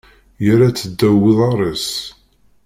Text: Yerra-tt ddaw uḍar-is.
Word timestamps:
Yerra-tt 0.45 0.81
ddaw 0.91 1.19
uḍar-is. 1.31 1.89